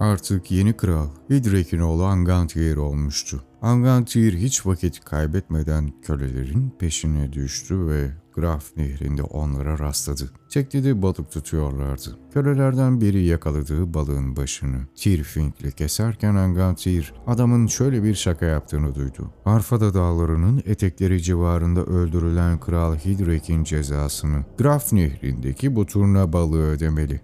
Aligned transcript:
artık 0.00 0.50
yeni 0.50 0.72
kral 0.72 1.08
Hidrek'in 1.30 1.80
oğlu 1.80 2.04
Angantyr 2.04 2.76
olmuştu. 2.76 3.42
Angantyr 3.62 4.34
hiç 4.34 4.66
vakit 4.66 5.04
kaybetmeden 5.04 5.92
kölelerin 6.02 6.74
peşine 6.78 7.32
düştü 7.32 7.86
ve 7.86 8.10
Graf 8.34 8.76
nehrinde 8.76 9.22
onlara 9.22 9.78
rastladı. 9.78 10.30
Teknede 10.48 11.02
balık 11.02 11.32
tutuyorlardı. 11.32 12.18
Kölelerden 12.32 13.00
biri 13.00 13.24
yakaladığı 13.24 13.94
balığın 13.94 14.36
başını 14.36 14.78
Tirfink'le 14.96 15.76
keserken 15.76 16.34
Angantyr 16.34 17.14
adamın 17.26 17.66
şöyle 17.66 18.02
bir 18.02 18.14
şaka 18.14 18.46
yaptığını 18.46 18.94
duydu. 18.94 19.30
Arfada 19.44 19.94
dağlarının 19.94 20.62
etekleri 20.66 21.22
civarında 21.22 21.84
öldürülen 21.84 22.60
Kral 22.60 22.96
Hidrek'in 22.96 23.64
cezasını 23.64 24.44
Graf 24.58 24.92
nehrindeki 24.92 25.76
bu 25.76 25.86
turna 25.86 26.32
balığı 26.32 26.66
ödemeli. 26.70 27.20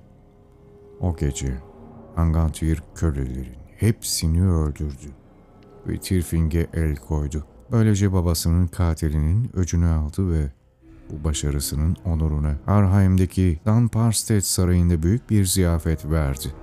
O 1.01 1.17
gece 1.17 1.59
Angantyr 2.17 2.83
kölelerin 2.95 3.57
hepsini 3.77 4.49
öldürdü 4.49 5.11
ve 5.89 5.99
Tirfing'e 5.99 6.67
el 6.75 6.97
koydu. 6.97 7.45
Böylece 7.73 8.13
babasının 8.13 8.67
katilinin 8.67 9.51
öcünü 9.57 9.87
aldı 9.87 10.33
ve 10.33 10.53
bu 11.11 11.25
başarısının 11.25 11.97
onuruna 12.05 12.57
Arheim'deki 12.67 13.61
Dunparstead 13.67 14.41
Sarayı'nda 14.41 15.03
büyük 15.03 15.31
bir 15.31 15.45
ziyafet 15.45 16.11
verdi. 16.11 16.55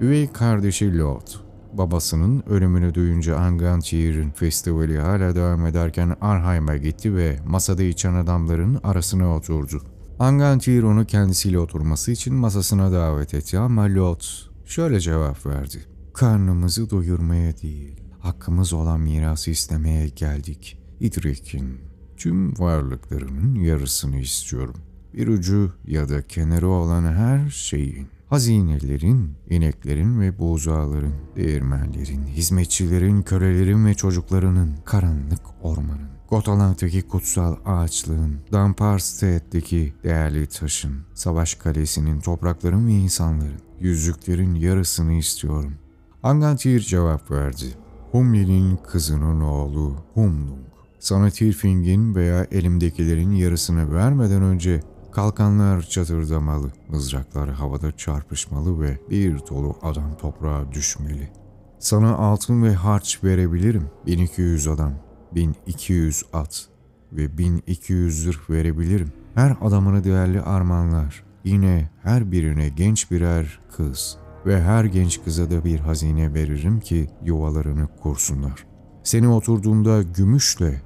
Üvey 0.00 0.32
kardeşi 0.32 0.98
Lord, 0.98 1.26
babasının 1.72 2.42
ölümünü 2.46 2.94
duyunca 2.94 3.36
Angantyr'in 3.36 4.30
festivali 4.30 4.98
hala 4.98 5.34
devam 5.34 5.66
ederken 5.66 6.16
Arheim'e 6.20 6.78
gitti 6.78 7.16
ve 7.16 7.38
masada 7.46 7.82
içen 7.82 8.14
adamların 8.14 8.80
arasına 8.84 9.36
oturdu. 9.36 9.82
Angantyr 10.18 10.82
onu 10.82 11.04
kendisiyle 11.04 11.58
oturması 11.58 12.10
için 12.10 12.34
masasına 12.34 12.92
davet 12.92 13.34
etti 13.34 13.58
ama 13.58 13.82
Lord 13.82 14.22
şöyle 14.66 15.00
cevap 15.00 15.46
verdi. 15.46 15.84
Karnımızı 16.14 16.90
doyurmaya 16.90 17.58
değil, 17.58 18.00
hakkımız 18.18 18.72
olan 18.72 19.00
mirası 19.00 19.50
istemeye 19.50 20.08
geldik. 20.08 20.78
İdrik'in 21.00 21.78
tüm 22.16 22.58
varlıklarının 22.58 23.54
yarısını 23.54 24.16
istiyorum. 24.16 24.76
Bir 25.14 25.28
ucu 25.28 25.72
ya 25.86 26.08
da 26.08 26.22
kenarı 26.22 26.68
olan 26.68 27.04
her 27.04 27.50
şeyin, 27.50 28.08
hazinelerin, 28.26 29.32
ineklerin 29.50 30.20
ve 30.20 30.38
buğzağların, 30.38 31.14
değirmenlerin, 31.36 32.26
hizmetçilerin, 32.26 33.22
kölelerin 33.22 33.86
ve 33.86 33.94
çocuklarının, 33.94 34.76
karanlık 34.84 35.42
ormanın, 35.62 35.95
Gotaland'daki 36.28 37.02
kutsal 37.02 37.56
ağaçlığın, 37.66 38.38
Damparstead'deki 38.52 39.94
değerli 40.04 40.46
taşın, 40.46 40.96
Savaş 41.14 41.54
Kalesi'nin, 41.54 42.20
toprakların 42.20 42.86
ve 42.86 42.92
insanların, 42.92 43.60
yüzüklerin 43.80 44.54
yarısını 44.54 45.12
istiyorum. 45.12 45.74
Angantyr 46.22 46.80
cevap 46.80 47.30
verdi. 47.30 47.64
Humli'nin 48.12 48.76
kızının 48.76 49.40
oğlu 49.40 49.96
Humlung. 50.14 50.66
Sana 50.98 51.30
Tirfing'in 51.30 52.14
veya 52.14 52.46
elimdekilerin 52.50 53.32
yarısını 53.32 53.94
vermeden 53.94 54.42
önce 54.42 54.80
kalkanlar 55.12 55.82
çatırdamalı, 55.82 56.72
mızraklar 56.88 57.50
havada 57.50 57.96
çarpışmalı 57.96 58.80
ve 58.80 58.98
bir 59.10 59.38
dolu 59.50 59.76
adam 59.82 60.16
toprağa 60.16 60.72
düşmeli. 60.72 61.30
Sana 61.78 62.16
altın 62.16 62.62
ve 62.62 62.74
harç 62.74 63.24
verebilirim. 63.24 63.90
1200 64.06 64.68
adam, 64.68 64.92
1200 65.34 66.24
at 66.32 66.68
ve 67.12 67.38
1200 67.38 68.22
zırh 68.22 68.50
verebilirim. 68.50 69.12
Her 69.34 69.56
adamına 69.60 70.04
değerli 70.04 70.40
armağanlar, 70.40 71.24
yine 71.44 71.90
her 72.02 72.32
birine 72.32 72.68
genç 72.68 73.10
birer 73.10 73.60
kız 73.76 74.16
ve 74.46 74.62
her 74.62 74.84
genç 74.84 75.24
kıza 75.24 75.50
da 75.50 75.64
bir 75.64 75.80
hazine 75.80 76.34
veririm 76.34 76.80
ki 76.80 77.08
yuvalarını 77.24 77.88
kursunlar. 78.02 78.66
Seni 79.02 79.28
oturduğunda 79.28 80.02
gümüşle, 80.02 80.82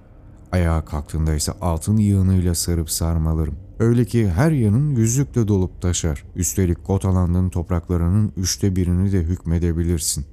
ayağa 0.52 0.84
kalktığında 0.84 1.34
ise 1.34 1.52
altın 1.60 1.96
yığınıyla 1.96 2.54
sarıp 2.54 2.90
sarmalarım. 2.90 3.56
Öyle 3.78 4.04
ki 4.04 4.30
her 4.30 4.50
yanın 4.50 4.96
yüzükle 4.96 5.48
dolup 5.48 5.82
taşar. 5.82 6.24
Üstelik 6.36 6.86
Gotaland'ın 6.86 7.48
topraklarının 7.48 8.32
üçte 8.36 8.76
birini 8.76 9.12
de 9.12 9.18
hükmedebilirsin. 9.18 10.26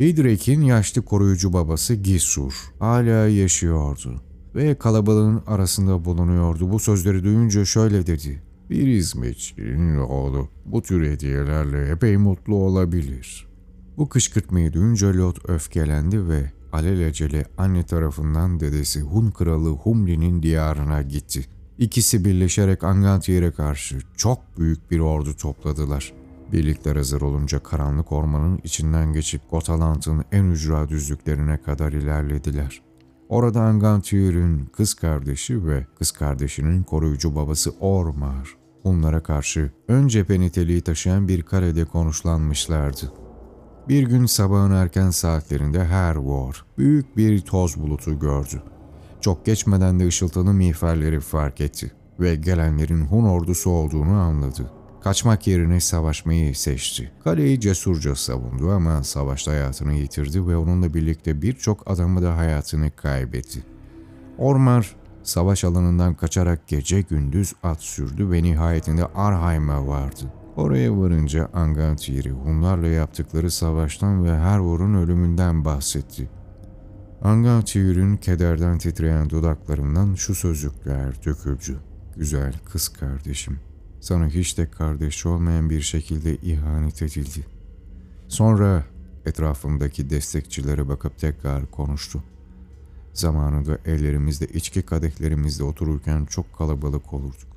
İdrek'in 0.00 0.60
yaşlı 0.60 1.02
koruyucu 1.02 1.52
babası 1.52 1.94
Gisur 1.94 2.54
hala 2.78 3.28
yaşıyordu 3.28 4.20
ve 4.54 4.74
kalabalığın 4.74 5.42
arasında 5.46 6.04
bulunuyordu. 6.04 6.72
Bu 6.72 6.78
sözleri 6.78 7.24
duyunca 7.24 7.64
şöyle 7.64 8.06
dedi. 8.06 8.42
Bir 8.70 8.86
hizmetçinin 8.86 9.98
oğlu 9.98 10.48
bu 10.64 10.82
tür 10.82 11.10
hediyelerle 11.10 11.90
epey 11.90 12.16
mutlu 12.16 12.54
olabilir. 12.54 13.48
Bu 13.96 14.08
kışkırtmayı 14.08 14.72
duyunca 14.72 15.14
Lot 15.14 15.50
öfkelendi 15.50 16.28
ve 16.28 16.52
alelacele 16.72 17.44
anne 17.58 17.82
tarafından 17.82 18.60
dedesi 18.60 19.00
Hun 19.00 19.30
kralı 19.30 19.70
Humli'nin 19.70 20.42
diyarına 20.42 21.02
gitti. 21.02 21.46
İkisi 21.78 22.24
birleşerek 22.24 22.84
Angantyr'e 22.84 23.50
karşı 23.50 23.98
çok 24.16 24.58
büyük 24.58 24.90
bir 24.90 24.98
ordu 24.98 25.36
topladılar. 25.36 26.19
Birlikler 26.52 26.96
hazır 26.96 27.20
olunca 27.20 27.62
karanlık 27.62 28.12
ormanın 28.12 28.60
içinden 28.64 29.12
geçip 29.12 29.50
Gotaland'ın 29.50 30.24
en 30.32 30.44
ücra 30.44 30.88
düzlüklerine 30.88 31.56
kadar 31.62 31.92
ilerlediler. 31.92 32.82
Orada 33.28 33.62
Angantyr'in 33.62 34.66
kız 34.66 34.94
kardeşi 34.94 35.66
ve 35.66 35.86
kız 35.98 36.10
kardeşinin 36.10 36.82
koruyucu 36.82 37.36
babası 37.36 37.70
Ormar, 37.80 38.56
Hunlara 38.82 39.22
karşı 39.22 39.70
ön 39.88 40.08
cephe 40.08 40.40
niteliği 40.40 40.80
taşıyan 40.80 41.28
bir 41.28 41.42
kalede 41.42 41.84
konuşlanmışlardı. 41.84 43.12
Bir 43.88 44.02
gün 44.02 44.26
sabahın 44.26 44.72
erken 44.72 45.10
saatlerinde 45.10 45.84
Hervor 45.84 46.64
büyük 46.78 47.16
bir 47.16 47.40
toz 47.40 47.76
bulutu 47.76 48.18
gördü. 48.18 48.62
Çok 49.20 49.46
geçmeden 49.46 50.00
de 50.00 50.06
ışıltılı 50.06 50.52
miğferleri 50.54 51.20
fark 51.20 51.60
etti 51.60 51.92
ve 52.20 52.34
gelenlerin 52.34 53.06
Hun 53.06 53.24
ordusu 53.24 53.70
olduğunu 53.70 54.12
anladı. 54.12 54.79
Kaçmak 55.04 55.46
yerine 55.46 55.80
savaşmayı 55.80 56.56
seçti. 56.56 57.12
Kaleyi 57.24 57.60
cesurca 57.60 58.14
savundu 58.14 58.70
ama 58.70 59.04
savaşta 59.04 59.50
hayatını 59.50 59.92
yitirdi 59.92 60.46
ve 60.46 60.56
onunla 60.56 60.94
birlikte 60.94 61.42
birçok 61.42 61.90
adamı 61.90 62.22
da 62.22 62.36
hayatını 62.36 62.90
kaybetti. 62.96 63.64
Ormar 64.38 64.96
savaş 65.22 65.64
alanından 65.64 66.14
kaçarak 66.14 66.68
gece 66.68 67.00
gündüz 67.00 67.52
at 67.62 67.82
sürdü 67.82 68.30
ve 68.30 68.42
nihayetinde 68.42 69.06
Arheim'e 69.06 69.86
vardı. 69.86 70.32
Oraya 70.56 70.98
varınca 70.98 71.50
Angantyr'i 71.54 72.30
Hunlarla 72.30 72.86
yaptıkları 72.86 73.50
savaştan 73.50 74.24
ve 74.24 74.38
Hervor'un 74.38 74.94
ölümünden 74.94 75.64
bahsetti. 75.64 76.30
Angantyr'in 77.22 78.16
kederden 78.16 78.78
titreyen 78.78 79.30
dudaklarından 79.30 80.14
şu 80.14 80.34
sözcükler 80.34 81.24
döküldü. 81.24 81.80
Güzel 82.16 82.52
kız 82.72 82.88
kardeşim, 82.88 83.58
sana 84.00 84.26
hiç 84.28 84.58
de 84.58 84.70
kardeş 84.70 85.26
olmayan 85.26 85.70
bir 85.70 85.80
şekilde 85.80 86.36
ihanet 86.36 87.02
edildi. 87.02 87.46
Sonra 88.28 88.84
etrafımdaki 89.26 90.10
destekçilere 90.10 90.88
bakıp 90.88 91.18
tekrar 91.18 91.70
konuştu. 91.70 92.22
Zamanında 93.12 93.78
ellerimizde 93.86 94.46
içki 94.46 94.82
kadehlerimizde 94.82 95.64
otururken 95.64 96.24
çok 96.24 96.58
kalabalık 96.58 97.12
olurduk. 97.12 97.48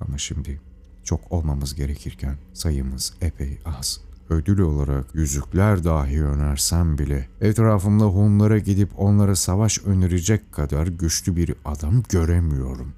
Ama 0.00 0.18
şimdi 0.18 0.60
çok 1.04 1.32
olmamız 1.32 1.74
gerekirken 1.74 2.36
sayımız 2.52 3.14
epey 3.20 3.58
az. 3.64 4.00
Ödül 4.30 4.58
olarak 4.58 5.14
yüzükler 5.14 5.84
dahi 5.84 6.24
önersem 6.24 6.98
bile 6.98 7.28
etrafımda 7.40 8.04
Hunlara 8.04 8.58
gidip 8.58 8.90
onlara 8.96 9.36
savaş 9.36 9.78
önerecek 9.84 10.52
kadar 10.52 10.86
güçlü 10.86 11.36
bir 11.36 11.54
adam 11.64 12.02
göremiyorum. 12.08 12.92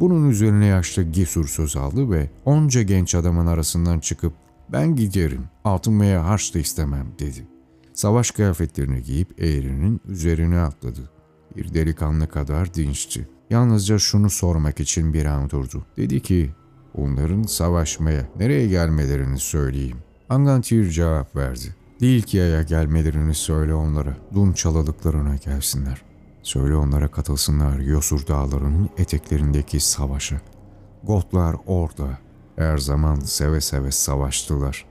Bunun 0.00 0.30
üzerine 0.30 0.66
yaşlı 0.66 1.02
Gisur 1.02 1.48
söz 1.48 1.76
aldı 1.76 2.10
ve 2.10 2.30
onca 2.44 2.82
genç 2.82 3.14
adamın 3.14 3.46
arasından 3.46 4.00
çıkıp 4.00 4.32
ben 4.72 4.96
giderim, 4.96 5.44
altın 5.64 6.00
harç 6.00 6.54
da 6.54 6.58
istemem 6.58 7.06
dedi. 7.18 7.46
Savaş 7.92 8.30
kıyafetlerini 8.30 9.02
giyip 9.02 9.42
eğrinin 9.42 10.00
üzerine 10.08 10.58
atladı. 10.58 11.10
Bir 11.56 11.74
delikanlı 11.74 12.28
kadar 12.28 12.74
dinçti. 12.74 13.28
Yalnızca 13.50 13.98
şunu 13.98 14.30
sormak 14.30 14.80
için 14.80 15.12
bir 15.12 15.24
an 15.24 15.50
durdu. 15.50 15.86
Dedi 15.96 16.22
ki 16.22 16.50
Onların 16.96 17.42
savaşmaya, 17.42 18.28
nereye 18.38 18.66
gelmelerini 18.66 19.38
söyleyeyim. 19.38 19.96
Angantyr 20.28 20.90
cevap 20.90 21.36
verdi. 21.36 21.74
Dilkia'ya 22.00 22.62
gelmelerini 22.62 23.34
söyle 23.34 23.74
onlara. 23.74 24.16
Dun 24.34 24.52
çalalıklarına 24.52 25.36
gelsinler. 25.36 26.02
Söyle 26.46 26.76
onlara 26.76 27.08
katılsınlar 27.08 27.78
Yosur 27.78 28.26
dağlarının 28.26 28.88
eteklerindeki 28.98 29.80
savaşa. 29.80 30.40
Gotlar 31.04 31.56
orada. 31.66 32.18
Her 32.56 32.78
zaman 32.78 33.20
seve 33.20 33.60
seve 33.60 33.90
savaştılar. 33.90 34.84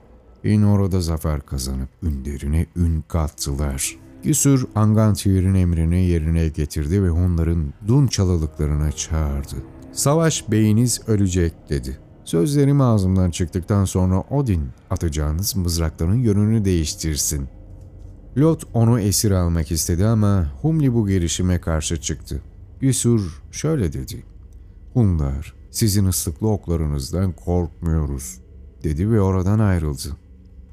İn 0.44 0.62
orada 0.62 1.00
zafer 1.00 1.40
kazanıp 1.40 1.88
ünlerine 2.02 2.66
ün 2.76 3.04
kattılar. 3.08 3.96
Gisur 4.22 4.66
Angantyr'in 4.74 5.54
emrini 5.54 6.04
yerine 6.04 6.48
getirdi 6.48 7.02
ve 7.02 7.10
onların 7.10 7.72
Dun 7.88 8.06
çalılıklarına 8.06 8.92
çağırdı. 8.92 9.56
Savaş 9.92 10.50
beyiniz 10.50 11.00
ölecek 11.06 11.70
dedi. 11.70 11.98
Sözlerim 12.24 12.80
ağzımdan 12.80 13.30
çıktıktan 13.30 13.84
sonra 13.84 14.20
Odin 14.20 14.68
atacağınız 14.90 15.56
mızrakların 15.56 16.18
yönünü 16.18 16.64
değiştirsin. 16.64 17.48
Lot 18.38 18.64
onu 18.74 19.00
esir 19.00 19.30
almak 19.30 19.72
istedi 19.72 20.06
ama 20.06 20.52
Humli 20.62 20.94
bu 20.94 21.08
girişime 21.08 21.60
karşı 21.60 22.00
çıktı. 22.00 22.42
Gissur 22.80 23.42
şöyle 23.52 23.92
dedi. 23.92 24.24
Hunlar, 24.92 25.54
sizin 25.70 26.06
ıslıklı 26.06 26.48
oklarınızdan 26.48 27.32
korkmuyoruz, 27.32 28.38
dedi 28.84 29.10
ve 29.10 29.20
oradan 29.20 29.58
ayrıldı. 29.58 30.16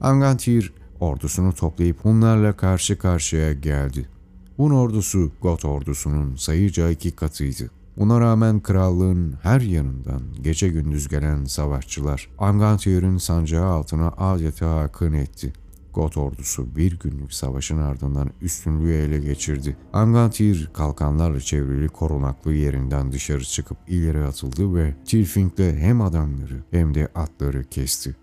Angantyr 0.01 0.74
ordusunu 1.00 1.54
toplayıp 1.54 2.06
Hunlarla 2.06 2.54
karşı 2.54 2.98
karşıya 2.98 3.54
geldi. 3.54 4.10
Hun 4.57 4.71
ordusu 4.71 5.31
Got 5.42 5.65
ordusunun 5.65 6.36
sayıca 6.36 6.89
iki 6.89 7.12
katıydı. 7.12 7.69
Buna 7.98 8.19
rağmen 8.19 8.60
krallığın 8.60 9.33
her 9.42 9.62
yanından 9.62 10.21
gece 10.42 10.69
gündüz 10.69 11.07
gelen 11.07 11.45
savaşçılar 11.45 12.30
Angantyr'in 12.38 13.18
sancağı 13.18 13.65
altına 13.65 14.07
adeta 14.07 14.80
akın 14.80 15.13
etti. 15.13 15.54
Got 15.94 16.18
ordusu 16.18 16.75
bir 16.75 17.00
günlük 17.00 17.34
savaşın 17.34 17.78
ardından 17.78 18.30
üstünlüğü 18.42 18.94
ele 18.94 19.19
geçirdi. 19.19 19.78
Angantyr 19.94 20.69
kalkanlarla 20.74 21.40
çevrili 21.40 21.88
korunaklı 21.88 22.54
yerinden 22.54 23.12
dışarı 23.12 23.44
çıkıp 23.44 23.78
ileri 23.88 24.24
atıldı 24.24 24.75
ve 24.75 24.95
Tilfing'le 25.06 25.78
hem 25.78 26.01
adamları 26.01 26.63
hem 26.72 26.95
de 26.95 27.07
atları 27.16 27.63
kesti. 27.63 28.16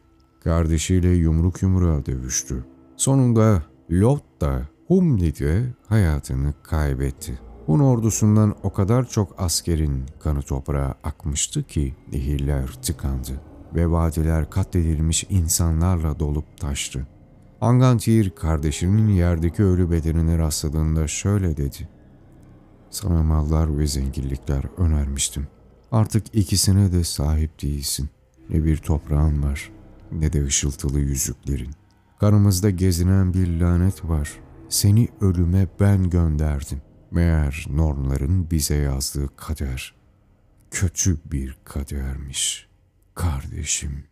Kardeşiyle 0.45 1.09
yumruk 1.09 1.63
yumruğa 1.63 2.07
dövüştü. 2.07 2.65
Sonunda 2.97 3.63
Lot 3.91 4.41
da 4.41 4.69
Humli'de 4.87 5.65
hayatını 5.89 6.55
kaybetti. 6.63 7.39
Hun 7.67 7.81
ordusundan 7.81 8.55
o 8.63 8.73
kadar 8.73 9.09
çok 9.09 9.35
askerin 9.39 10.05
kanı 10.21 10.43
toprağa 10.43 10.95
akmıştı 11.05 11.63
ki 11.63 11.95
nehirler 12.13 12.67
tıkandı 12.67 13.41
ve 13.75 13.91
vadiler 13.91 14.51
katledilmiş 14.51 15.27
insanlarla 15.31 16.19
dolup 16.19 16.57
taştı. 16.57 17.07
Angantyr 17.61 18.31
kardeşinin 18.31 19.09
yerdeki 19.09 19.63
ölü 19.63 19.91
bedenine 19.91 20.39
rastladığında 20.39 21.09
şöyle 21.09 21.57
dedi. 21.57 21.89
Sana 22.91 23.23
mallar 23.23 23.79
ve 23.79 23.87
zenginlikler 23.87 24.65
önermiştim. 24.77 25.49
Artık 25.93 26.35
ikisine 26.35 26.93
de 26.93 27.05
sahip 27.05 27.63
değilsin. 27.63 28.11
Ne 28.51 28.65
bir 28.65 28.77
toprağın 28.77 29.43
var 29.43 29.71
ne 30.13 30.33
de 30.33 30.45
ışıltılı 30.45 31.01
yüzüklerin. 31.01 31.71
Kanımızda 32.21 32.71
gezinen 32.71 33.35
bir 33.35 33.61
lanet 33.61 34.05
var. 34.05 34.31
Seni 34.69 35.09
ölüme 35.21 35.69
ben 35.81 36.11
gönderdim. 36.11 36.83
Meğer 37.11 37.67
normların 37.71 38.51
bize 38.51 38.77
yazdığı 38.77 39.37
kader 39.37 39.95
kötü 40.71 41.19
bir 41.33 41.57
kadermiş 41.65 42.69
kardeşim.'' 43.15 44.10